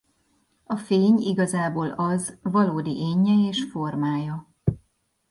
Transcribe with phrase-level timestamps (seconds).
[0.65, 4.47] A fény igazából Az valódi énje és formája.